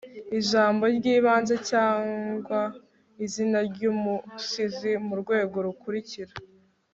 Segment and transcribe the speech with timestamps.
[0.39, 2.59] ijambo ryibanze cyangwa
[3.25, 6.33] izina ryumusizi murwego rukurikira